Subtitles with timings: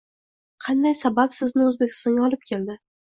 [0.67, 2.79] Qanday sabab sizni Oʻzbekistonga olib keldi?